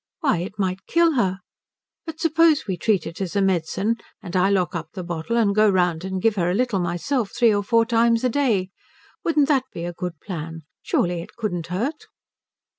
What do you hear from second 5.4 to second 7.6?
go round and give her a little myself three